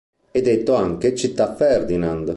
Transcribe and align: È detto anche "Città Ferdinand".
È 0.31 0.41
detto 0.41 0.73
anche 0.73 1.13
"Città 1.13 1.53
Ferdinand". 1.53 2.27